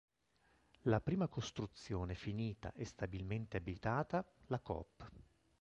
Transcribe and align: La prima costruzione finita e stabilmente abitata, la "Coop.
La 0.85 0.99
prima 0.99 1.27
costruzione 1.27 2.15
finita 2.15 2.73
e 2.73 2.85
stabilmente 2.85 3.57
abitata, 3.57 4.25
la 4.47 4.59
"Coop. 4.59 5.07